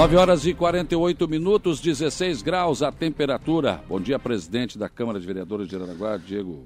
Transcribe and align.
9 0.00 0.16
horas 0.16 0.46
e 0.46 0.54
48 0.54 1.28
minutos, 1.28 1.78
16 1.78 2.40
graus 2.40 2.82
a 2.82 2.90
temperatura. 2.90 3.84
Bom 3.86 4.00
dia, 4.00 4.18
presidente 4.18 4.78
da 4.78 4.88
Câmara 4.88 5.20
de 5.20 5.26
Vereadores 5.26 5.68
de 5.68 5.76
Aranaguá, 5.76 6.16
Diego 6.16 6.64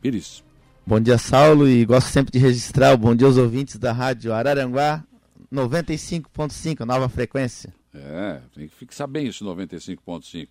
Pires. 0.00 0.42
Bom 0.84 0.98
dia, 0.98 1.16
Saulo, 1.16 1.68
e 1.68 1.84
gosto 1.84 2.08
sempre 2.08 2.32
de 2.32 2.40
registrar 2.40 2.92
o 2.92 2.98
bom 2.98 3.14
dia 3.14 3.28
aos 3.28 3.36
ouvintes 3.36 3.78
da 3.78 3.92
Rádio 3.92 4.32
Araranguá 4.32 5.04
95.5, 5.54 6.84
nova 6.84 7.08
frequência. 7.08 7.72
É, 7.94 8.40
tem 8.52 8.66
que 8.66 8.74
fixar 8.74 9.06
bem 9.06 9.28
esse 9.28 9.44
95.5. 9.44 10.48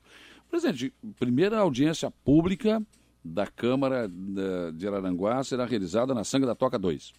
Presidente, 0.49 0.93
primeira 1.19 1.59
audiência 1.59 2.09
pública 2.23 2.81
da 3.21 3.45
Câmara 3.45 4.09
de 4.73 4.87
Araranguá 4.87 5.43
será 5.43 5.65
realizada 5.65 6.13
na 6.13 6.23
Sangue 6.23 6.45
da 6.45 6.55
Toca 6.55 6.79
2. 6.79 7.11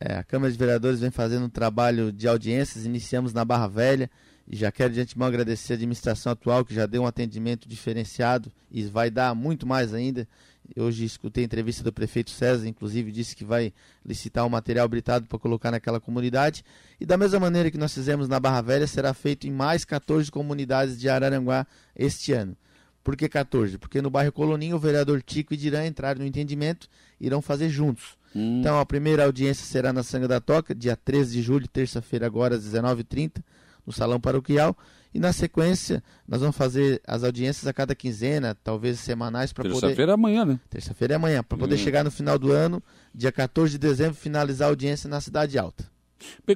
É, 0.00 0.16
a 0.16 0.24
Câmara 0.24 0.50
de 0.50 0.58
Vereadores 0.58 1.00
vem 1.00 1.10
fazendo 1.10 1.46
um 1.46 1.48
trabalho 1.48 2.12
de 2.12 2.26
audiências, 2.26 2.84
iniciamos 2.84 3.32
na 3.32 3.44
Barra 3.44 3.68
Velha, 3.68 4.10
e 4.46 4.56
já 4.56 4.70
quero 4.70 4.92
de 4.92 5.00
antemão 5.00 5.28
agradecer 5.28 5.72
a 5.72 5.76
administração 5.76 6.32
atual, 6.32 6.64
que 6.64 6.74
já 6.74 6.84
deu 6.84 7.02
um 7.02 7.06
atendimento 7.06 7.68
diferenciado 7.68 8.52
e 8.70 8.82
vai 8.82 9.10
dar 9.10 9.34
muito 9.34 9.66
mais 9.66 9.94
ainda. 9.94 10.28
Hoje 10.76 11.04
escutei 11.04 11.44
a 11.44 11.46
entrevista 11.46 11.82
do 11.82 11.92
prefeito 11.92 12.30
César, 12.30 12.66
inclusive 12.66 13.12
disse 13.12 13.36
que 13.36 13.44
vai 13.44 13.72
licitar 14.04 14.46
o 14.46 14.50
material 14.50 14.88
britado 14.88 15.26
para 15.26 15.38
colocar 15.38 15.70
naquela 15.70 16.00
comunidade. 16.00 16.64
E 17.00 17.06
da 17.06 17.16
mesma 17.16 17.38
maneira 17.38 17.70
que 17.70 17.78
nós 17.78 17.94
fizemos 17.94 18.28
na 18.28 18.40
Barra 18.40 18.62
Velha, 18.62 18.86
será 18.86 19.14
feito 19.14 19.46
em 19.46 19.50
mais 19.50 19.84
14 19.84 20.30
comunidades 20.30 20.98
de 20.98 21.08
Araranguá 21.08 21.66
este 21.94 22.32
ano. 22.32 22.56
Por 23.02 23.16
que 23.16 23.28
14? 23.28 23.76
Porque 23.76 24.00
no 24.00 24.08
bairro 24.08 24.32
Coloninho 24.32 24.76
o 24.76 24.78
vereador 24.78 25.22
Tico 25.22 25.52
e 25.52 25.56
Dirã 25.56 25.86
entraram 25.86 26.20
no 26.20 26.26
entendimento 26.26 26.88
e 27.20 27.26
irão 27.26 27.42
fazer 27.42 27.68
juntos. 27.68 28.16
Hum. 28.34 28.60
Então 28.60 28.78
a 28.78 28.86
primeira 28.86 29.24
audiência 29.24 29.64
será 29.64 29.92
na 29.92 30.02
Sanga 30.02 30.26
da 30.26 30.40
Toca, 30.40 30.74
dia 30.74 30.96
13 30.96 31.32
de 31.32 31.42
julho, 31.42 31.68
terça-feira 31.68 32.26
agora 32.26 32.56
às 32.56 32.64
19h30 32.64 33.42
no 33.86 33.92
Salão 33.92 34.20
Paroquial. 34.20 34.76
E 35.12 35.20
na 35.20 35.32
sequência, 35.32 36.02
nós 36.26 36.40
vamos 36.40 36.56
fazer 36.56 37.00
as 37.06 37.22
audiências 37.22 37.68
a 37.68 37.72
cada 37.72 37.94
quinzena, 37.94 38.56
talvez 38.64 38.98
semanais, 38.98 39.52
para 39.52 39.62
poder. 39.62 39.80
Terça-feira 39.80 40.10
é 40.10 40.14
amanhã, 40.14 40.44
né? 40.44 40.60
Terça-feira 40.68 41.14
é 41.14 41.16
amanhã, 41.16 41.42
para 41.44 41.56
poder 41.56 41.76
hum. 41.76 41.78
chegar 41.78 42.02
no 42.02 42.10
final 42.10 42.36
do 42.36 42.50
ano, 42.50 42.82
dia 43.14 43.30
14 43.30 43.70
de 43.70 43.78
dezembro, 43.78 44.14
finalizar 44.14 44.66
a 44.66 44.70
audiência 44.70 45.08
na 45.08 45.20
Cidade 45.20 45.56
Alta. 45.56 45.93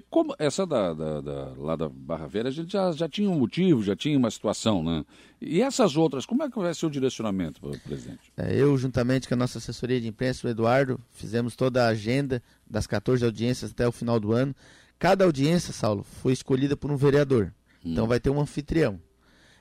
Como 0.09 0.35
essa 0.39 0.67
da, 0.67 0.95
da, 0.95 1.21
da, 1.21 1.53
lá 1.57 1.77
da 1.77 1.89
Barra 1.89 2.27
Velha, 2.27 2.49
a 2.49 2.53
gente 2.53 2.73
já, 2.73 2.91
já 2.93 3.09
tinha 3.09 3.29
um 3.29 3.39
motivo, 3.39 3.83
já 3.83 3.95
tinha 3.95 4.17
uma 4.17 4.31
situação, 4.31 4.83
né? 4.83 5.05
E 5.41 5.61
essas 5.61 5.97
outras, 5.97 6.25
como 6.25 6.43
é 6.43 6.51
que 6.51 6.59
vai 6.59 6.73
ser 6.75 6.87
o 6.87 6.91
direcionamento, 6.91 7.61
presidente? 7.85 8.33
É, 8.37 8.55
eu, 8.55 8.77
juntamente 8.77 9.29
com 9.29 9.35
a 9.35 9.37
nossa 9.37 9.59
assessoria 9.59 10.01
de 10.01 10.09
imprensa, 10.09 10.47
o 10.47 10.51
Eduardo, 10.51 11.01
fizemos 11.13 11.55
toda 11.55 11.85
a 11.85 11.89
agenda 11.89 12.43
das 12.69 12.87
14 12.87 13.25
audiências 13.25 13.71
até 13.71 13.87
o 13.87 13.93
final 13.93 14.19
do 14.19 14.33
ano. 14.33 14.55
Cada 14.99 15.25
audiência, 15.25 15.73
Saulo, 15.73 16.03
foi 16.03 16.33
escolhida 16.33 16.77
por 16.77 16.91
um 16.91 16.97
vereador. 16.97 17.53
Hum. 17.85 17.93
Então 17.93 18.07
vai 18.07 18.19
ter 18.19 18.31
um 18.31 18.41
anfitrião. 18.41 19.01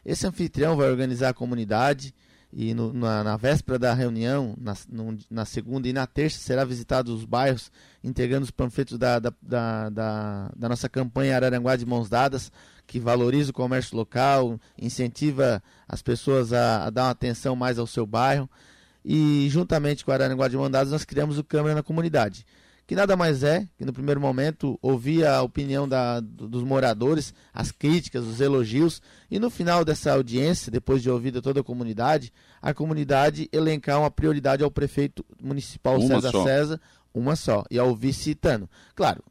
Esse 0.06 0.25
anfitrião 0.25 0.75
vai 0.75 0.90
organizar 0.90 1.30
a 1.30 1.34
comunidade 1.34 2.14
e 2.52 2.73
no, 2.73 2.94
na, 2.94 3.23
na, 3.23 3.38
véspera 3.38 3.78
da 3.78 3.94
reunião, 3.94 4.56
na, 4.59 4.73
na, 5.30 5.45
segunda 5.45 5.88
e 5.88 5.94
na 5.94 6.08
terça, 6.08 6.40
será 6.40 6.64
visitado 6.64 7.14
os 7.14 7.26
bairros, 7.26 7.72
entregando 8.03 8.44
os 8.44 8.52
panfletos 8.52 8.98
da, 8.98 9.20
da, 9.20 9.34
da, 9.42 9.90
da, 9.90 10.52
da 10.56 10.70
nossa 10.70 10.88
campanha 10.88 11.36
Araranguá 11.36 11.75
de 11.75 11.86
Mãos 11.86 12.09
Dadas, 12.09 12.52
que 12.86 13.00
valoriza 13.00 13.52
o 13.52 13.53
comércio 13.53 13.98
local, 13.98 14.59
incentiva 14.80 15.62
as 15.88 16.02
pessoas 16.02 16.53
a, 16.53 16.86
a 16.86 16.90
dar 16.90 17.03
uma 17.03 17.12
atenção 17.12 17.56
mais 17.56 17.78
ao 17.78 17.86
seu 17.86 18.06
bairro. 18.06 18.50
E 19.03 19.48
juntamente 19.50 20.03
com 20.03 20.12
a 20.12 20.16
Araranguá 20.16 20.48
de 20.48 20.58
Mãos 20.58 20.70
Dadas, 20.70 20.92
nós 20.92 21.06
criamos 21.06 21.38
o 21.38 21.44
Câmara 21.44 21.75
na 21.75 21.84
Comunidade 21.84 22.45
que 22.88 22.95
nada 22.95 23.17
mais 23.17 23.43
é 23.43 23.67
que 23.77 23.83
no 23.83 23.91
primeiro 23.91 24.21
momento 24.21 24.80
ouvir 24.81 25.25
a 25.25 25.41
opinião 25.41 25.88
da, 25.88 26.21
dos 26.21 26.63
moradores, 26.63 27.33
as 27.53 27.69
críticas, 27.69 28.23
os 28.23 28.39
elogios, 28.39 29.02
e 29.29 29.38
no 29.38 29.49
final 29.49 29.83
dessa 29.83 30.13
audiência, 30.13 30.71
depois 30.71 31.03
de 31.03 31.09
ouvida 31.09 31.41
toda 31.41 31.59
a 31.59 31.63
comunidade, 31.63 32.31
a 32.61 32.73
comunidade 32.73 33.49
elencar 33.52 33.99
uma 33.99 34.09
prioridade 34.09 34.63
ao 34.63 34.71
prefeito 34.71 35.25
municipal 35.39 35.99
uma 35.99 36.16
César 36.16 36.31
só. 36.31 36.44
César, 36.45 36.81
uma 37.13 37.35
só, 37.35 37.66
e 37.69 37.78
ao 37.78 37.94
vice 37.94 38.31
Itano. 38.31 38.69
Claro, 38.95 39.22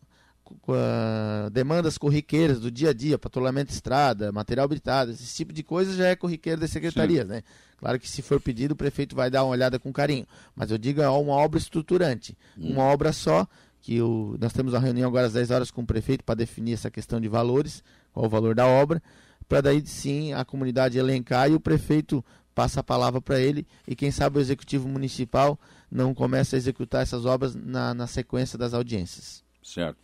Uh, 0.69 1.51
demandas 1.51 1.99
corriqueiras 1.99 2.61
do 2.61 2.71
dia 2.71 2.91
a 2.91 2.93
dia, 2.93 3.19
patrulhamento 3.19 3.67
de 3.67 3.75
estrada, 3.75 4.31
material 4.31 4.67
habilitado, 4.67 5.11
esse 5.11 5.35
tipo 5.35 5.53
de 5.53 5.65
coisa 5.65 5.93
já 5.93 6.07
é 6.07 6.15
corriqueiro 6.15 6.61
das 6.61 6.71
secretarias, 6.71 7.27
Sim. 7.27 7.33
né? 7.33 7.43
Claro 7.79 7.99
que 7.99 8.09
se 8.09 8.23
for 8.23 8.41
pedido, 8.41 8.73
o 8.73 8.77
prefeito 8.77 9.15
vai 9.15 9.31
dar 9.31 9.45
uma 9.45 9.53
olhada 9.53 9.79
com 9.79 9.93
carinho. 9.93 10.27
Mas 10.55 10.71
eu 10.71 10.79
digo 10.79 11.01
é 11.01 11.09
uma 11.09 11.35
obra 11.35 11.59
estruturante. 11.59 12.37
Hum. 12.57 12.73
Uma 12.73 12.85
obra 12.85 13.13
só, 13.13 13.47
que 13.83 14.01
o, 14.01 14.37
nós 14.41 14.53
temos 14.53 14.73
uma 14.73 14.81
reunião 14.81 15.09
agora 15.09 15.27
às 15.27 15.33
10 15.33 15.51
horas 15.51 15.71
com 15.71 15.83
o 15.83 15.87
prefeito 15.87 16.25
para 16.25 16.35
definir 16.35 16.73
essa 16.73 16.91
questão 16.91 17.21
de 17.21 17.29
valores, 17.29 17.85
qual 18.13 18.27
o 18.27 18.29
valor 18.29 18.55
da 18.55 18.67
obra, 18.67 19.03
para 19.49 19.61
daí 19.61 19.81
sim 19.87 20.33
a 20.33 20.45
comunidade 20.45 20.99
elencar 20.99 21.51
e 21.51 21.55
o 21.55 21.61
prefeito 21.61 22.25
passa 22.55 22.81
a 22.81 22.83
palavra 22.83 23.21
para 23.21 23.39
ele 23.39 23.67
e 23.87 23.95
quem 23.95 24.11
sabe 24.11 24.39
o 24.39 24.41
executivo 24.41 24.89
municipal 24.89 25.57
não 25.91 26.15
começa 26.15 26.57
a 26.57 26.59
executar 26.59 27.03
essas 27.03 27.27
obras 27.27 27.55
na, 27.55 27.95
na 27.95 28.07
sequência 28.07 28.59
das 28.59 28.75
audiências. 28.75 29.45
Certo. 29.63 29.99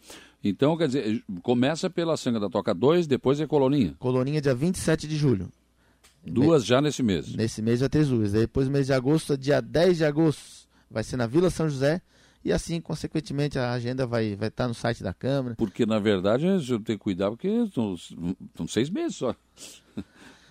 Então, 0.44 0.76
quer 0.76 0.88
dizer, 0.88 1.24
começa 1.42 1.88
pela 1.88 2.16
Sanga 2.16 2.38
da 2.38 2.48
Toca 2.48 2.74
2, 2.74 3.06
depois 3.06 3.40
é 3.40 3.46
Coloninha? 3.46 3.94
Coloninha 3.98 4.40
dia 4.40 4.54
27 4.54 5.08
de 5.08 5.16
julho. 5.16 5.48
Duas 6.24 6.64
já 6.64 6.80
nesse 6.80 7.02
mês. 7.02 7.34
Nesse 7.34 7.60
mês 7.60 7.80
já 7.80 7.88
tem 7.88 8.04
duas. 8.04 8.32
Depois, 8.32 8.68
mês 8.68 8.86
de 8.86 8.92
agosto, 8.92 9.36
dia 9.36 9.60
10 9.60 9.98
de 9.98 10.04
agosto, 10.04 10.68
vai 10.90 11.02
ser 11.02 11.16
na 11.16 11.26
Vila 11.26 11.50
São 11.50 11.68
José. 11.68 12.00
E 12.44 12.52
assim, 12.52 12.80
consequentemente, 12.80 13.58
a 13.58 13.72
agenda 13.72 14.06
vai, 14.06 14.34
vai 14.34 14.48
estar 14.48 14.66
no 14.66 14.74
site 14.74 15.02
da 15.02 15.14
Câmara. 15.14 15.54
Porque, 15.56 15.86
na 15.86 15.98
verdade, 15.98 16.46
a 16.46 16.58
gente 16.58 16.84
tem 16.84 16.96
que 16.96 17.02
cuidar, 17.02 17.30
porque 17.30 17.48
são, 17.72 17.96
seis 18.66 18.90
meses 18.90 19.16
só. 19.16 19.34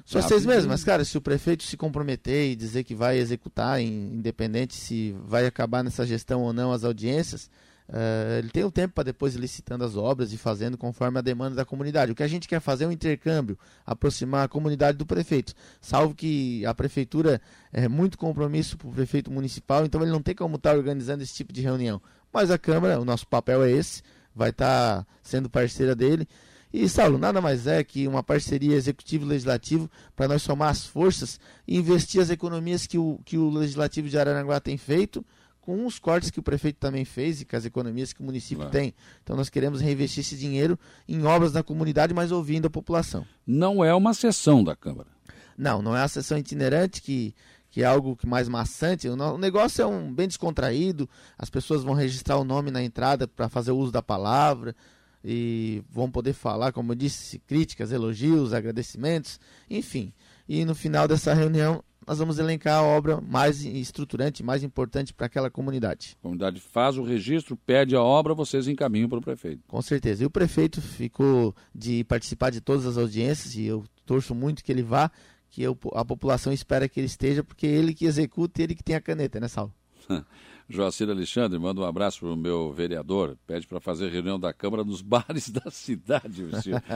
Só 0.03 0.17
é 0.19 0.23
seis 0.23 0.45
meses, 0.45 0.65
mas, 0.65 0.83
cara, 0.83 1.05
se 1.05 1.15
o 1.17 1.21
prefeito 1.21 1.63
se 1.63 1.77
comprometer 1.77 2.51
e 2.51 2.55
dizer 2.55 2.83
que 2.83 2.93
vai 2.93 3.17
executar, 3.17 3.79
independente 3.79 4.75
se 4.75 5.15
vai 5.25 5.45
acabar 5.45 5.83
nessa 5.83 6.05
gestão 6.05 6.41
ou 6.41 6.51
não 6.51 6.73
as 6.73 6.83
audiências, 6.83 7.49
Uh, 7.91 8.39
ele 8.39 8.49
tem 8.49 8.63
o 8.63 8.71
tempo 8.71 8.93
para 8.93 9.03
depois 9.03 9.35
licitando 9.35 9.83
as 9.83 9.97
obras 9.97 10.31
e 10.31 10.37
fazendo 10.37 10.77
conforme 10.77 11.19
a 11.19 11.21
demanda 11.21 11.57
da 11.57 11.65
comunidade. 11.65 12.13
O 12.13 12.15
que 12.15 12.23
a 12.23 12.27
gente 12.27 12.47
quer 12.47 12.61
fazer 12.61 12.85
é 12.85 12.87
um 12.87 12.91
intercâmbio, 12.91 13.59
aproximar 13.85 14.45
a 14.45 14.47
comunidade 14.47 14.97
do 14.97 15.05
prefeito. 15.05 15.53
Salvo 15.81 16.15
que 16.15 16.65
a 16.65 16.73
prefeitura 16.73 17.41
é 17.73 17.89
muito 17.89 18.17
compromisso 18.17 18.77
para 18.77 18.87
o 18.87 18.93
prefeito 18.93 19.29
municipal, 19.29 19.85
então 19.85 20.01
ele 20.01 20.11
não 20.11 20.21
tem 20.21 20.33
como 20.33 20.55
estar 20.55 20.71
tá 20.71 20.77
organizando 20.77 21.21
esse 21.21 21.33
tipo 21.33 21.51
de 21.51 21.59
reunião. 21.59 22.01
Mas 22.31 22.49
a 22.49 22.57
Câmara, 22.57 22.97
o 22.97 23.03
nosso 23.03 23.27
papel 23.27 23.61
é 23.61 23.71
esse, 23.71 24.01
vai 24.33 24.51
estar 24.51 24.99
tá 24.99 25.07
sendo 25.21 25.49
parceira 25.49 25.93
dele. 25.93 26.25
E, 26.73 26.87
Saulo, 26.87 27.17
nada 27.17 27.41
mais 27.41 27.67
é 27.67 27.83
que 27.83 28.07
uma 28.07 28.23
parceria 28.23 28.77
executivo-legislativo 28.77 29.91
para 30.15 30.29
nós 30.29 30.41
somar 30.41 30.69
as 30.69 30.85
forças 30.85 31.37
e 31.67 31.77
investir 31.77 32.21
as 32.21 32.29
economias 32.29 32.87
que 32.87 32.97
o, 32.97 33.19
que 33.25 33.37
o 33.37 33.49
Legislativo 33.49 34.07
de 34.07 34.17
Araranguá 34.17 34.61
tem 34.61 34.77
feito 34.77 35.25
com 35.61 35.85
os 35.85 35.99
cortes 35.99 36.31
que 36.31 36.39
o 36.39 36.43
prefeito 36.43 36.77
também 36.77 37.05
fez 37.05 37.39
e 37.39 37.45
com 37.45 37.55
as 37.55 37.65
economias 37.65 38.11
que 38.11 38.21
o 38.21 38.23
município 38.23 38.57
claro. 38.57 38.71
tem. 38.71 38.93
Então 39.23 39.35
nós 39.35 39.49
queremos 39.49 39.79
reinvestir 39.79 40.21
esse 40.21 40.35
dinheiro 40.35 40.77
em 41.07 41.23
obras 41.23 41.51
da 41.51 41.63
comunidade, 41.63 42.13
mas 42.13 42.31
ouvindo 42.31 42.65
a 42.65 42.69
população. 42.69 43.25
Não 43.45 43.85
é 43.85 43.93
uma 43.93 44.13
sessão 44.13 44.63
da 44.63 44.75
Câmara. 44.75 45.09
Não, 45.57 45.81
não 45.81 45.95
é 45.95 46.01
a 46.01 46.07
sessão 46.07 46.37
itinerante 46.37 47.01
que, 47.01 47.35
que 47.69 47.83
é 47.83 47.85
algo 47.85 48.15
que 48.15 48.25
mais 48.25 48.49
maçante. 48.49 49.07
O 49.07 49.37
negócio 49.37 49.83
é 49.83 49.85
um 49.85 50.11
bem 50.11 50.27
descontraído, 50.27 51.07
as 51.37 51.49
pessoas 51.49 51.83
vão 51.83 51.93
registrar 51.93 52.37
o 52.37 52.43
nome 52.43 52.71
na 52.71 52.83
entrada 52.83 53.27
para 53.27 53.47
fazer 53.47 53.71
o 53.71 53.77
uso 53.77 53.91
da 53.91 54.01
palavra 54.01 54.75
e 55.23 55.83
vão 55.91 56.09
poder 56.09 56.33
falar, 56.33 56.71
como 56.71 56.93
eu 56.93 56.95
disse, 56.95 57.37
críticas, 57.37 57.91
elogios, 57.91 58.53
agradecimentos, 58.53 59.39
enfim. 59.69 60.11
E 60.49 60.65
no 60.65 60.73
final 60.73 61.07
dessa 61.07 61.33
reunião 61.33 61.83
nós 62.05 62.17
vamos 62.17 62.39
elencar 62.39 62.79
a 62.79 62.83
obra 62.83 63.21
mais 63.21 63.63
estruturante, 63.63 64.43
mais 64.43 64.63
importante 64.63 65.13
para 65.13 65.27
aquela 65.27 65.49
comunidade. 65.49 66.17
A 66.19 66.23
comunidade 66.23 66.59
faz 66.59 66.97
o 66.97 67.03
registro, 67.03 67.55
pede 67.55 67.95
a 67.95 68.01
obra, 68.01 68.33
vocês 68.33 68.67
encaminham 68.67 69.07
para 69.07 69.19
o 69.19 69.21
prefeito. 69.21 69.61
Com 69.67 69.81
certeza. 69.81 70.23
E 70.23 70.25
o 70.25 70.29
prefeito 70.29 70.81
ficou 70.81 71.55
de 71.73 72.03
participar 72.03 72.49
de 72.49 72.59
todas 72.59 72.85
as 72.85 72.97
audiências 72.97 73.55
e 73.55 73.65
eu 73.65 73.85
torço 74.05 74.33
muito 74.33 74.63
que 74.63 74.71
ele 74.71 74.83
vá, 74.83 75.11
que 75.49 75.61
eu, 75.61 75.77
a 75.93 76.03
população 76.03 76.51
espera 76.51 76.89
que 76.89 76.99
ele 76.99 77.07
esteja, 77.07 77.43
porque 77.43 77.67
é 77.67 77.71
ele 77.71 77.93
que 77.93 78.05
executa 78.05 78.59
e 78.59 78.63
ele 78.63 78.75
que 78.75 78.83
tem 78.83 78.95
a 78.95 79.01
caneta, 79.01 79.39
né, 79.39 79.47
Saulo? 79.47 79.73
Joacir 80.71 81.09
Alexandre, 81.09 81.59
manda 81.59 81.81
um 81.81 81.85
abraço 81.85 82.19
para 82.21 82.29
o 82.29 82.35
meu 82.35 82.71
vereador, 82.71 83.37
pede 83.45 83.67
para 83.67 83.79
fazer 83.79 84.09
reunião 84.09 84.39
da 84.39 84.53
Câmara 84.53 84.83
nos 84.83 85.01
bares 85.03 85.49
da 85.49 85.69
cidade. 85.69 86.47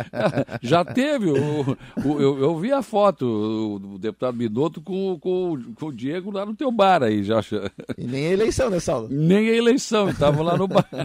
Já 0.62 0.84
teve, 0.86 1.30
o, 1.30 1.78
o, 2.04 2.22
eu, 2.22 2.40
eu, 2.40 2.58
vi 2.58 2.72
a 2.72 2.82
foto 2.82 3.80
do 3.80 3.98
deputado 3.98 4.38
Minotto 4.38 4.82
com, 4.82 5.20
com, 5.20 5.74
com, 5.76 5.86
o 5.88 5.94
Diego 5.94 6.32
lá 6.32 6.46
no 6.46 6.56
teu 6.56 6.72
bar 6.72 7.04
aí, 7.04 7.24
já. 7.24 7.42
E 7.98 8.06
nem 8.06 8.28
a 8.28 8.32
eleição, 8.32 8.70
né, 8.70 8.80
Saulo? 8.80 9.08
Nem 9.10 9.50
a 9.50 9.56
eleição, 9.56 10.10
estavam 10.10 10.44
lá 10.44 10.58
no 10.58 10.68
bar. 10.68 10.88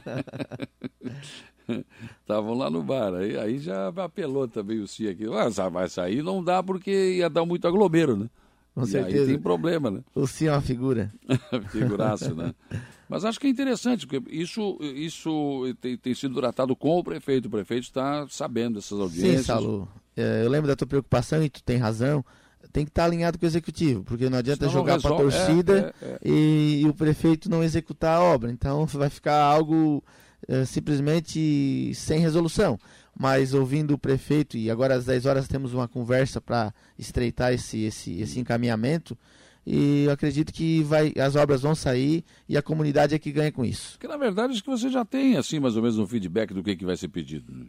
Estavam 2.20 2.54
lá 2.54 2.68
no 2.68 2.82
bar, 2.82 3.14
aí, 3.14 3.38
aí 3.38 3.58
já 3.58 3.88
apelou 3.88 4.48
também 4.48 4.80
o 4.80 4.88
Cia 4.88 5.12
aqui. 5.12 5.24
Ah, 5.26 5.68
vai 5.68 5.88
sair, 5.88 6.22
não 6.22 6.42
dá 6.42 6.62
porque 6.62 6.90
ia 6.90 7.30
dar 7.30 7.44
muito 7.44 7.66
aglomero, 7.66 8.16
né? 8.16 8.28
Com 8.74 8.82
e 8.82 8.86
certeza. 8.86 9.26
Tem 9.26 9.38
problema, 9.38 9.90
né? 9.90 10.00
O 10.14 10.26
sim 10.26 10.46
é 10.46 10.52
uma 10.52 10.60
figura. 10.60 11.12
Figuraço, 11.70 12.34
né? 12.34 12.54
Mas 13.08 13.24
acho 13.24 13.40
que 13.40 13.48
é 13.48 13.50
interessante, 13.50 14.06
porque 14.06 14.32
isso, 14.32 14.78
isso 14.80 15.74
tem, 15.80 15.96
tem, 15.96 16.14
sido 16.14 16.36
tratado 16.36 16.76
com 16.76 16.98
o 16.98 17.04
prefeito. 17.04 17.46
O 17.46 17.50
prefeito 17.50 17.82
está 17.82 18.24
sabendo 18.28 18.76
dessas 18.76 18.98
audiências. 19.00 19.40
Sim, 19.40 19.44
Salu. 19.44 19.88
é, 20.16 20.44
eu 20.44 20.48
lembro 20.48 20.68
da 20.68 20.76
tua 20.76 20.86
preocupação 20.86 21.42
e 21.42 21.50
tu 21.50 21.60
tem 21.62 21.76
razão, 21.76 22.24
tem 22.72 22.84
que 22.84 22.90
estar 22.90 23.04
alinhado 23.04 23.36
com 23.36 23.44
o 23.44 23.48
executivo, 23.48 24.04
porque 24.04 24.30
não 24.30 24.38
adianta 24.38 24.60
Senão 24.60 24.72
jogar 24.72 25.00
para 25.00 25.12
a 25.12 25.18
torcida 25.18 25.94
é, 26.00 26.06
é, 26.06 26.08
é. 26.12 26.18
E, 26.24 26.82
e, 26.82 26.88
o 26.88 26.94
prefeito 26.94 27.50
não 27.50 27.64
executar 27.64 28.18
a 28.18 28.22
obra. 28.22 28.50
Então 28.50 28.86
vai 28.94 29.10
ficar 29.10 29.42
algo 29.42 30.04
é, 30.48 30.64
simplesmente 30.64 31.92
sem 31.94 32.20
resolução. 32.20 32.78
Mas 33.18 33.54
ouvindo 33.54 33.94
o 33.94 33.98
prefeito, 33.98 34.56
e 34.56 34.70
agora 34.70 34.94
às 34.94 35.04
10 35.04 35.26
horas 35.26 35.48
temos 35.48 35.74
uma 35.74 35.88
conversa 35.88 36.40
para 36.40 36.72
estreitar 36.98 37.52
esse, 37.52 37.82
esse, 37.82 38.20
esse 38.20 38.40
encaminhamento, 38.40 39.16
e 39.66 40.04
eu 40.04 40.12
acredito 40.12 40.52
que 40.52 40.82
vai, 40.82 41.12
as 41.18 41.36
obras 41.36 41.62
vão 41.62 41.74
sair 41.74 42.24
e 42.48 42.56
a 42.56 42.62
comunidade 42.62 43.14
é 43.14 43.18
que 43.18 43.30
ganha 43.30 43.52
com 43.52 43.64
isso. 43.64 43.92
Porque 43.92 44.08
na 44.08 44.16
verdade 44.16 44.54
acho 44.54 44.64
que 44.64 44.70
você 44.70 44.88
já 44.88 45.04
tem 45.04 45.36
assim 45.36 45.60
mais 45.60 45.76
ou 45.76 45.82
menos 45.82 45.98
um 45.98 46.06
feedback 46.06 46.54
do 46.54 46.62
que, 46.62 46.76
que 46.76 46.84
vai 46.84 46.96
ser 46.96 47.08
pedido. 47.08 47.52
Né? 47.52 47.66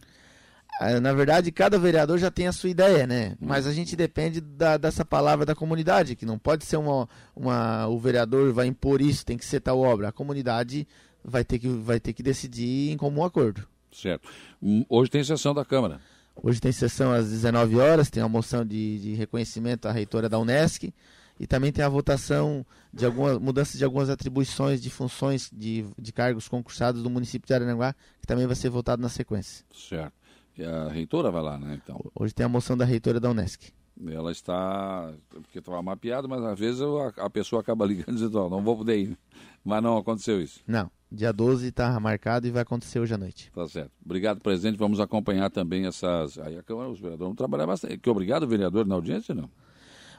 Ah, 0.80 1.00
na 1.00 1.14
verdade, 1.14 1.52
cada 1.52 1.78
vereador 1.78 2.18
já 2.18 2.32
tem 2.32 2.48
a 2.48 2.52
sua 2.52 2.70
ideia, 2.70 3.06
né? 3.06 3.36
Mas 3.40 3.68
a 3.68 3.74
gente 3.74 3.96
depende 3.96 4.42
da, 4.42 4.78
dessa 4.78 5.06
palavra 5.06 5.46
da 5.46 5.54
comunidade, 5.54 6.16
que 6.16 6.26
não 6.26 6.40
pode 6.40 6.66
ser 6.66 6.78
uma, 6.78 7.08
uma. 7.36 7.88
O 7.88 8.00
vereador 8.00 8.52
vai 8.52 8.66
impor 8.66 9.00
isso, 9.00 9.26
tem 9.26 9.38
que 9.38 9.46
ser 9.46 9.60
tal 9.60 9.80
obra. 9.80 10.08
A 10.08 10.12
comunidade 10.12 10.88
vai 11.24 11.44
ter 11.44 11.60
que, 11.60 11.68
vai 11.68 12.00
ter 12.00 12.14
que 12.14 12.24
decidir 12.24 12.92
em 12.92 12.98
comum 12.98 13.24
acordo. 13.24 13.68
Certo. 13.92 14.30
Hum, 14.62 14.86
hoje 14.90 15.12
tem 15.12 15.24
sessão 15.24 15.54
da 15.54 15.66
Câmara. 15.66 16.00
Hoje 16.36 16.60
tem 16.62 16.72
sessão 16.72 17.12
às 17.12 17.30
19 17.30 17.78
horas, 17.78 18.10
tem 18.10 18.24
uma 18.24 18.30
moção 18.30 18.66
de, 18.66 19.00
de 19.00 19.14
reconhecimento 19.14 19.88
à 19.88 19.92
reitora 19.92 20.30
da 20.30 20.40
Unesc 20.40 20.94
e 21.40 21.48
também 21.48 21.72
tem 21.72 21.84
a 21.84 21.90
votação 21.90 22.66
de 22.94 23.06
algumas 23.06 23.38
mudanças 23.38 23.78
de 23.78 23.84
algumas 23.84 24.10
atribuições 24.10 24.82
de 24.82 24.90
funções 24.90 25.50
de, 25.52 25.86
de 26.00 26.12
cargos 26.14 26.48
concursados 26.48 27.04
do 27.04 27.10
município 27.10 27.48
de 27.48 27.54
Araranguá, 27.54 27.94
que 28.20 28.28
também 28.28 28.48
vai 28.48 28.56
ser 28.56 28.70
votado 28.70 29.02
na 29.02 29.10
sequência. 29.10 29.66
Certo. 29.74 30.14
E 30.58 30.64
a 30.64 30.88
reitora 30.90 31.32
vai 31.32 31.42
lá, 31.42 31.58
né? 31.58 31.80
Então. 31.84 32.00
Hoje 32.14 32.34
tem 32.34 32.46
a 32.46 32.50
moção 32.50 32.78
da 32.78 32.86
reitora 32.86 33.20
da 33.20 33.30
Unesc. 33.30 33.72
Ela 34.08 34.32
está, 34.32 35.14
porque 35.30 35.60
estava 35.60 35.82
mapeado, 35.82 36.28
mas 36.28 36.44
às 36.44 36.58
vezes 36.58 36.82
a, 36.82 37.26
a 37.26 37.30
pessoa 37.30 37.62
acaba 37.62 37.86
ligando 37.86 38.10
e 38.10 38.14
dizendo, 38.14 38.40
oh, 38.40 38.50
não 38.50 38.62
vou 38.62 38.78
poder 38.78 38.98
ir. 38.98 39.18
Mas 39.64 39.84
não 39.84 39.98
aconteceu 39.98 40.42
isso. 40.42 40.60
Não, 40.66 40.90
dia 41.12 41.32
12 41.32 41.68
está 41.68 42.00
marcado 42.00 42.48
e 42.48 42.52
vai 42.52 42.64
acontecer 42.64 43.00
hoje 43.00 43.14
à 43.14 43.18
noite. 43.18 43.52
Tá 43.54 43.68
certo. 43.68 43.92
Obrigado, 44.04 44.42
presidente. 44.42 44.78
Vamos 44.78 45.00
acompanhar 45.00 45.52
também 45.52 45.86
essas. 45.86 46.40
Aí 46.40 46.58
a 46.58 46.64
Câmara, 46.64 46.90
os 46.90 47.00
vereadores 47.00 47.28
vão 47.28 47.36
trabalhar 47.36 47.68
bastante. 47.68 47.98
Que 47.98 48.10
obrigado, 48.10 48.48
vereador, 48.48 48.88
na 48.88 48.96
audiência, 48.96 49.36
não? 49.36 49.50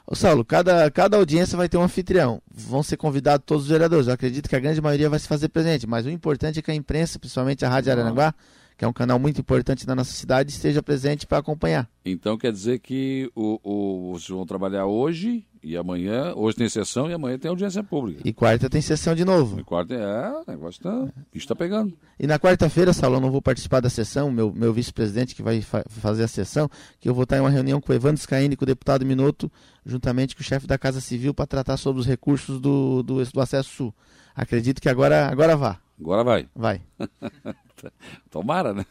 Ô 0.05 0.15
Saulo, 0.15 0.43
cada, 0.43 0.91
cada 0.91 1.15
audiência 1.17 1.57
vai 1.57 1.69
ter 1.69 1.77
um 1.77 1.83
anfitrião. 1.83 2.41
Vão 2.53 2.83
ser 2.83 2.97
convidados 2.97 3.45
todos 3.45 3.63
os 3.63 3.69
vereadores. 3.69 4.07
Eu 4.07 4.13
acredito 4.13 4.49
que 4.49 4.55
a 4.55 4.59
grande 4.59 4.81
maioria 4.81 5.09
vai 5.09 5.17
se 5.17 5.27
fazer 5.27 5.49
presente, 5.49 5.87
mas 5.87 6.05
o 6.05 6.09
importante 6.09 6.59
é 6.59 6.61
que 6.61 6.71
a 6.71 6.75
imprensa, 6.75 7.17
principalmente 7.17 7.65
a 7.65 7.69
Rádio 7.69 7.91
Araranguá, 7.91 8.33
que 8.77 8.85
é 8.85 8.87
um 8.87 8.93
canal 8.93 9.19
muito 9.19 9.41
importante 9.41 9.87
na 9.87 9.95
nossa 9.95 10.13
cidade, 10.13 10.51
esteja 10.51 10.81
presente 10.81 11.25
para 11.25 11.37
acompanhar. 11.37 11.89
Então 12.05 12.37
quer 12.37 12.51
dizer 12.51 12.79
que 12.79 13.31
o, 13.35 13.59
o, 13.63 14.13
vocês 14.13 14.29
vão 14.29 14.45
trabalhar 14.45 14.85
hoje 14.85 15.45
e 15.63 15.77
amanhã, 15.77 16.33
hoje 16.35 16.57
tem 16.57 16.67
sessão 16.67 17.09
e 17.09 17.13
amanhã 17.13 17.37
tem 17.37 17.47
audiência 17.47 17.81
pública. 17.81 18.21
E 18.25 18.33
quarta 18.33 18.69
tem 18.69 18.81
sessão 18.81 19.15
de 19.15 19.23
novo. 19.23 19.57
E 19.59 19.63
quarta 19.63 19.93
é, 19.93 20.29
o 20.29 20.43
negócio 20.45 20.79
está, 20.79 21.13
está 21.33 21.55
pegando. 21.55 21.97
E 22.19 22.27
na 22.27 22.37
quarta-feira, 22.37 22.91
eu 23.01 23.19
não 23.21 23.31
vou 23.31 23.41
participar 23.41 23.79
da 23.79 23.89
sessão, 23.89 24.29
meu, 24.29 24.51
meu 24.53 24.73
vice-presidente 24.73 25.33
que 25.33 25.41
vai 25.41 25.61
fa 25.61 25.83
fazer 25.87 26.23
a 26.23 26.27
sessão, 26.27 26.69
que 26.99 27.07
eu 27.07 27.13
vou 27.13 27.23
estar 27.23 27.37
em 27.37 27.39
uma 27.39 27.49
reunião 27.49 27.79
com 27.79 27.93
o 27.93 27.95
Evandro 27.95 28.21
Scaini, 28.21 28.57
com 28.57 28.65
o 28.65 28.67
deputado 28.67 29.05
Minuto, 29.05 29.49
juntamente 29.85 30.35
com 30.35 30.41
o 30.41 30.45
chefe 30.45 30.67
da 30.67 30.77
Casa 30.77 30.99
Civil, 30.99 31.33
para 31.33 31.47
tratar 31.47 31.77
sobre 31.77 32.01
os 32.01 32.05
recursos 32.05 32.59
do, 32.59 33.01
do, 33.01 33.23
do 33.23 33.41
acesso 33.41 33.69
sul. 33.69 33.95
Acredito 34.35 34.81
que 34.81 34.89
agora, 34.89 35.27
agora 35.27 35.55
vá. 35.55 35.79
Agora 35.99 36.23
vai. 36.23 36.49
Vai. 36.55 36.81
Tomara, 38.29 38.73
né? 38.73 38.85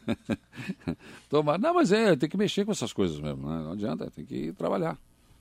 Tomara. 1.29 1.59
Não, 1.59 1.75
mas 1.75 1.93
é, 1.93 2.15
tem 2.17 2.29
que 2.29 2.37
mexer 2.37 2.65
com 2.65 2.73
essas 2.73 2.93
coisas 2.93 3.19
mesmo, 3.19 3.49
né? 3.49 3.63
Não 3.63 3.73
adianta, 3.73 4.11
tem 4.11 4.25
que 4.25 4.53
trabalhar. 4.53 4.97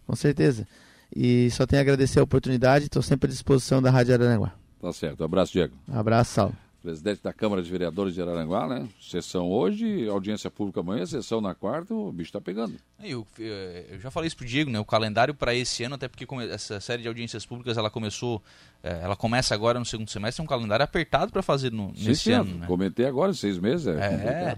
Com 0.06 0.16
certeza. 0.16 0.68
E 1.16 1.50
só 1.52 1.66
tenho 1.66 1.82
a 1.82 1.84
agradecer 1.84 2.20
a 2.20 2.24
oportunidade, 2.24 2.86
estou 2.86 3.02
sempre 3.02 3.28
à 3.28 3.32
disposição 3.32 3.82
da 3.82 3.92
Rádio 3.92 4.14
Araranguá. 4.14 4.54
Tá 4.80 4.92
certo. 4.92 5.22
Um 5.22 5.26
abraço, 5.26 5.52
Diego. 5.52 5.76
Um 5.88 6.00
abraço, 6.00 6.34
Saulo 6.34 6.71
presidente 6.82 7.22
da 7.22 7.32
Câmara 7.32 7.62
de 7.62 7.70
Vereadores 7.70 8.14
de 8.14 8.22
Araranguá, 8.22 8.68
né? 8.68 8.88
Sessão 9.00 9.50
hoje, 9.50 10.08
audiência 10.10 10.50
pública 10.50 10.80
amanhã, 10.80 11.06
sessão 11.06 11.40
na 11.40 11.54
quarta, 11.54 11.94
o 11.94 12.12
bicho 12.12 12.30
está 12.30 12.42
pegando. 12.42 12.76
Eu, 13.02 13.26
eu, 13.38 14.00
já 14.00 14.10
falei 14.10 14.28
isso 14.28 14.36
pro 14.36 14.46
Diego, 14.46 14.72
né? 14.72 14.80
O 14.80 14.86
calendário 14.86 15.34
para 15.34 15.54
esse 15.54 15.84
ano, 15.84 15.96
até 15.96 16.08
porque 16.08 16.26
essa 16.52 16.80
série 16.80 17.04
de 17.04 17.08
audiências 17.08 17.46
públicas, 17.46 17.78
ela 17.78 17.90
começou, 17.90 18.42
é, 18.84 19.02
ela 19.04 19.16
começa 19.16 19.54
agora 19.54 19.78
no 19.78 19.86
segundo 19.86 20.10
semestre, 20.10 20.42
é 20.42 20.44
um 20.44 20.48
calendário 20.48 20.84
apertado 20.84 21.32
para 21.32 21.44
fazer 21.44 21.72
no, 21.72 21.96
Sim, 21.96 22.08
nesse 22.08 22.32
ano, 22.32 22.56
né? 22.56 22.68
Comentei 22.68 23.06
agora, 23.06 23.34
seis 23.34 23.60
meses, 23.60 23.88
é, 23.88 23.92
é 23.92 24.58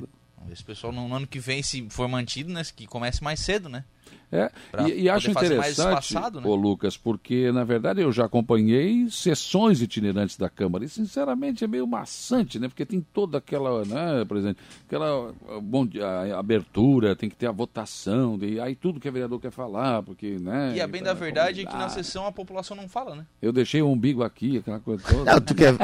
Esse 0.52 0.64
pessoal 0.64 0.94
no 0.94 1.14
ano 1.14 1.28
que 1.28 1.40
vem, 1.40 1.62
se 1.62 1.88
for 1.90 2.08
mantido, 2.08 2.52
né? 2.54 2.62
Que 2.76 2.88
comece 2.88 3.22
mais 3.24 3.42
cedo, 3.42 3.68
né? 3.68 3.84
É, 4.33 4.51
e, 4.88 5.04
e 5.04 5.10
acho 5.10 5.30
interessante, 5.30 6.15
né? 6.15 6.42
ô 6.44 6.56
Lucas, 6.56 6.98
porque 6.98 7.51
na 7.51 7.63
verdade 7.63 8.01
eu 8.01 8.12
já 8.12 8.25
acompanhei 8.25 9.07
sessões 9.12 9.80
itinerantes 9.80 10.38
da 10.38 10.50
Câmara 10.50 10.83
e 10.83 10.89
sinceramente 10.89 11.63
é 11.63 11.68
meio 11.68 11.86
maçante, 11.86 12.57
né? 12.57 12.68
Porque 12.68 12.83
tem 12.83 13.06
toda 13.13 13.38
aquela, 13.38 13.86
né, 13.86 14.25
presidente, 14.25 14.57
aquela 14.88 15.31
bom, 15.62 15.88
a, 16.01 16.36
a 16.36 16.39
abertura, 16.39 17.15
tem 17.15 17.30
que 17.30 17.36
ter 17.36 17.45
a 17.45 17.51
votação, 17.51 18.39
e 18.42 18.60
aí 18.60 18.74
tudo 18.74 19.00
que 19.00 19.07
o 19.07 19.12
vereador 19.12 19.39
quer 19.39 19.51
falar, 19.51 20.01
porque, 20.01 20.39
né? 20.39 20.74
E 20.75 20.81
a 20.81 20.88
bem 20.88 21.04
da 21.04 21.13
verdade 21.13 21.62
é 21.62 21.66
que 21.66 21.74
na 21.74 21.89
sessão 21.89 22.25
a 22.25 22.31
população 22.31 22.75
não 22.75 22.89
fala, 22.89 23.16
né? 23.16 23.25
Eu 23.39 23.54
deixei 23.54 23.83
o 23.83 23.88
umbigo 23.88 24.24
aqui, 24.24 24.57
aquela 24.57 24.80
coisa 24.80 25.04
toda. 25.07 25.31
Não, 25.31 25.39
tu 25.39 25.54
quer... 25.54 25.75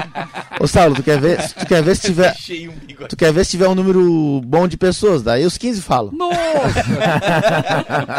Ô 0.59 0.65
Saulo, 0.65 0.95
tu 0.95 1.03
quer 1.03 1.21
ver, 1.21 1.37
tu 1.53 1.67
quer 1.67 1.83
ver 1.83 1.95
se 1.95 2.07
tiver... 2.09 2.35
Tu 3.07 3.15
quer 3.15 3.31
ver 3.31 3.45
se 3.45 3.51
tiver 3.51 3.67
um 3.67 3.75
número 3.75 4.41
bom 4.43 4.67
de 4.67 4.75
pessoas, 4.75 5.21
daí 5.21 5.45
os 5.45 5.55
15 5.55 5.81
falam. 5.83 6.11
Nossa! 6.13 6.39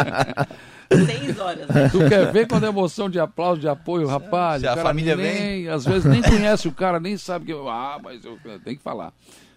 Seis 1.05 1.39
horas. 1.39 1.67
Né? 1.67 1.89
Tu 1.89 1.99
quer 2.09 2.31
ver 2.31 2.47
quando 2.47 2.65
é 2.65 2.69
emoção 2.69 3.09
de 3.09 3.19
aplauso, 3.19 3.61
de 3.61 3.67
apoio, 3.67 4.07
rapaz? 4.07 4.61
Se 4.61 4.67
a 4.67 4.75
família 4.75 5.15
nem, 5.15 5.33
vem. 5.33 5.69
Às 5.69 5.85
vezes 5.85 6.05
nem 6.05 6.21
conhece 6.23 6.67
o 6.67 6.71
cara, 6.71 6.99
nem 6.99 7.17
sabe 7.17 7.45
que. 7.45 7.53
Ah, 7.53 7.97
mas 8.03 8.23
eu 8.25 8.37
tenho 8.63 8.77
que 8.77 8.83
falar. 8.83 9.13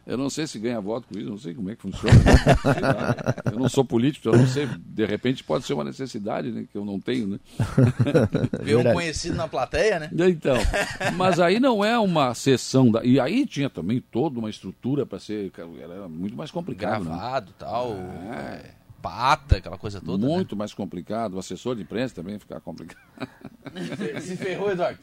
Eu 0.06 0.19
não 0.19 0.29
sei 0.29 0.46
se 0.46 0.58
ganha 0.58 0.79
voto 0.82 1.08
com 1.08 1.19
isso, 1.19 1.31
não 1.31 1.38
sei 1.38 1.55
como 1.55 1.70
é 1.70 1.75
que 1.75 1.81
funciona. 1.81 2.14
eu 3.50 3.58
não 3.58 3.70
sou 3.70 3.82
político, 3.82 4.29
eu 4.29 4.37
não 4.37 4.46
sei. 4.46 4.69
De 4.79 5.06
repente 5.06 5.43
pode 5.43 5.64
ser 5.64 5.73
uma 5.73 5.82
necessidade, 5.82 6.50
né? 6.50 6.67
Que 6.70 6.76
eu 6.76 6.85
não 6.85 7.00
tenho, 7.00 7.26
né? 7.26 7.41
Ver 8.62 8.76
um 8.76 8.93
conhecido 8.93 9.35
na 9.35 9.49
plateia, 9.49 9.99
né? 9.99 10.11
Então, 10.29 10.58
mas 11.17 11.41
aí 11.41 11.58
não 11.58 11.82
é 11.82 11.99
uma 11.99 12.35
sessão. 12.35 12.93
Da... 12.93 13.02
E 13.02 13.19
aí 13.19 13.46
tinha 13.46 13.70
também 13.70 13.99
toda 13.99 14.38
uma 14.38 14.50
estrutura 14.50 15.06
para 15.06 15.19
ser. 15.19 15.50
Era 15.82 16.06
muito 16.06 16.37
mais 16.37 16.50
complicado. 16.50 17.05
Né? 17.05 17.11
Gravado 17.11 17.46
e 17.46 17.50
né? 17.50 17.56
tal. 17.58 17.93
É 17.94 18.83
pata, 19.04 19.58
aquela 19.58 19.76
coisa 19.76 20.00
toda. 20.00 20.26
Né? 20.26 20.32
Muito 20.32 20.54
né? 20.54 20.60
mais 20.60 20.72
complicado. 20.72 21.34
O 21.34 21.38
assessor 21.38 21.76
de 21.76 21.82
imprensa 21.82 22.14
também 22.14 22.38
fica 22.38 22.58
complicado. 22.58 22.98
Se 24.20 24.36
ferrou, 24.36 24.70
Eduardo. 24.70 24.98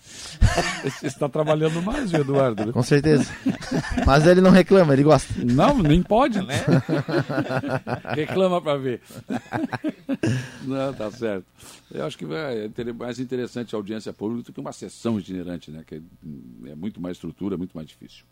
Você 0.83 1.07
está 1.07 1.27
trabalhando 1.27 1.81
mais, 1.81 2.13
Eduardo. 2.13 2.71
Com 2.71 2.83
certeza. 2.83 3.31
Mas 4.05 4.25
ele 4.27 4.41
não 4.41 4.51
reclama, 4.51 4.93
ele 4.93 5.03
gosta. 5.03 5.33
Não, 5.43 5.77
nem 5.79 6.01
pode, 6.01 6.41
né? 6.41 6.63
Reclama 8.15 8.61
para 8.61 8.77
ver. 8.77 9.01
Não, 10.63 10.93
tá 10.93 11.09
certo. 11.11 11.45
Eu 11.91 12.05
acho 12.05 12.17
que 12.17 12.25
é 12.25 12.93
mais 12.93 13.19
interessante 13.19 13.75
a 13.75 13.77
audiência 13.77 14.13
pública 14.13 14.43
do 14.43 14.53
que 14.53 14.59
uma 14.59 14.71
sessão 14.71 15.19
itinerante, 15.19 15.71
né? 15.71 15.83
Que 15.85 16.01
é 16.65 16.75
muito 16.75 17.01
mais 17.01 17.17
estrutura, 17.17 17.57
muito 17.57 17.73
mais 17.73 17.87
difícil. 17.87 18.23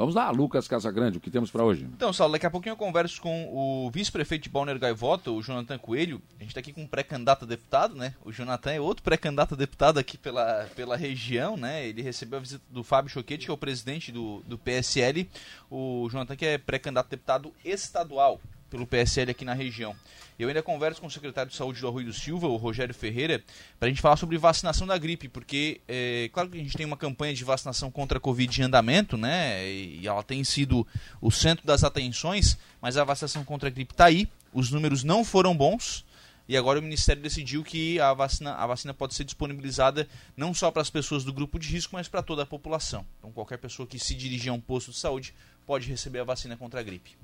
Vamos 0.00 0.14
lá, 0.14 0.30
Lucas 0.30 0.66
Casagrande, 0.66 1.18
o 1.18 1.20
que 1.20 1.30
temos 1.30 1.50
para 1.50 1.62
hoje? 1.62 1.86
Então, 1.94 2.10
Saulo, 2.10 2.32
daqui 2.32 2.46
a 2.46 2.50
pouquinho 2.50 2.72
eu 2.72 2.76
converso 2.76 3.20
com 3.20 3.50
o 3.52 3.90
vice-prefeito 3.90 4.44
de 4.44 4.48
Balneário 4.48 4.80
Gaivota, 4.80 5.30
o 5.30 5.42
Jonathan 5.42 5.76
Coelho. 5.76 6.22
A 6.38 6.42
gente 6.42 6.52
está 6.52 6.60
aqui 6.60 6.72
com 6.72 6.84
um 6.84 6.86
pré-candidato 6.86 7.44
a 7.44 7.46
deputado, 7.46 7.94
né? 7.94 8.14
O 8.24 8.32
Jonathan 8.32 8.70
é 8.70 8.80
outro 8.80 9.02
pré-candidato 9.02 9.52
a 9.52 9.56
deputado 9.70 9.98
aqui 9.98 10.18
pela, 10.18 10.68
pela 10.74 10.96
região, 10.96 11.56
né? 11.56 11.86
Ele 11.86 12.02
recebeu 12.02 12.38
a 12.38 12.42
visita 12.42 12.62
do 12.68 12.82
Fábio 12.82 13.10
Choquete, 13.10 13.44
que 13.44 13.50
é 13.50 13.54
o 13.54 13.56
presidente 13.56 14.10
do, 14.10 14.42
do 14.44 14.58
PSL. 14.58 15.30
O 15.70 16.08
Jonathan 16.10 16.36
que 16.36 16.44
é 16.44 16.58
pré-candidato 16.58 17.08
deputado 17.08 17.54
estadual 17.64 18.40
pelo 18.68 18.86
PSL 18.86 19.30
aqui 19.30 19.44
na 19.44 19.54
região. 19.54 19.94
Eu 20.38 20.48
ainda 20.48 20.62
converso 20.62 21.00
com 21.00 21.06
o 21.06 21.10
secretário 21.10 21.50
de 21.50 21.56
Saúde 21.56 21.80
do 21.80 21.88
Arroio 21.88 22.06
do 22.06 22.12
Silva, 22.12 22.46
o 22.46 22.56
Rogério 22.56 22.94
Ferreira, 22.94 23.42
para 23.78 23.86
a 23.86 23.90
gente 23.90 24.00
falar 24.00 24.16
sobre 24.16 24.38
vacinação 24.38 24.86
da 24.86 24.96
gripe, 24.96 25.28
porque 25.28 25.80
é 25.86 26.30
claro 26.32 26.48
que 26.48 26.58
a 26.58 26.62
gente 26.62 26.76
tem 26.76 26.86
uma 26.86 26.96
campanha 26.96 27.34
de 27.34 27.44
vacinação 27.44 27.90
contra 27.90 28.18
a 28.18 28.20
Covid 28.20 28.60
em 28.60 28.64
andamento, 28.64 29.16
né? 29.16 29.68
E 29.68 30.06
ela 30.06 30.22
tem 30.22 30.42
sido 30.44 30.86
o 31.20 31.30
centro 31.30 31.66
das 31.66 31.84
atenções, 31.84 32.56
mas 32.80 32.96
a 32.96 33.04
vacinação 33.04 33.44
contra 33.44 33.68
a 33.68 33.72
gripe 33.72 33.92
está 33.92 34.06
aí, 34.06 34.28
os 34.52 34.70
números 34.70 35.04
não 35.04 35.24
foram 35.24 35.54
bons. 35.54 36.04
E 36.50 36.56
agora 36.56 36.80
o 36.80 36.82
Ministério 36.82 37.22
decidiu 37.22 37.62
que 37.62 38.00
a 38.00 38.12
vacina, 38.12 38.54
a 38.54 38.66
vacina 38.66 38.92
pode 38.92 39.14
ser 39.14 39.22
disponibilizada 39.22 40.08
não 40.36 40.52
só 40.52 40.68
para 40.68 40.82
as 40.82 40.90
pessoas 40.90 41.22
do 41.22 41.32
grupo 41.32 41.60
de 41.60 41.68
risco, 41.68 41.94
mas 41.94 42.08
para 42.08 42.24
toda 42.24 42.42
a 42.42 42.46
população. 42.46 43.06
Então 43.20 43.30
qualquer 43.30 43.56
pessoa 43.56 43.86
que 43.86 44.00
se 44.00 44.16
dirigir 44.16 44.50
a 44.50 44.52
um 44.52 44.60
posto 44.60 44.90
de 44.90 44.96
saúde 44.96 45.32
pode 45.64 45.86
receber 45.86 46.18
a 46.18 46.24
vacina 46.24 46.56
contra 46.56 46.80
a 46.80 46.82
gripe. 46.82 47.16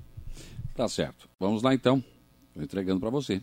Tá 0.73 0.87
certo. 0.87 1.27
Vamos 1.37 1.61
lá 1.61 1.73
então. 1.73 2.01
Estou 2.47 2.63
entregando 2.63 3.01
para 3.01 3.09
você. 3.09 3.41